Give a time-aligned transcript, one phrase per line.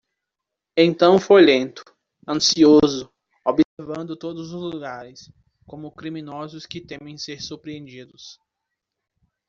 [0.75, 1.83] Então foi lento,
[2.27, 3.13] ansioso,
[3.45, 5.31] observando todos os lugares,
[5.67, 8.39] como criminosos que temem ser surpreendidos.